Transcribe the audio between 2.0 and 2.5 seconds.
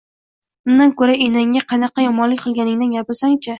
yomonlik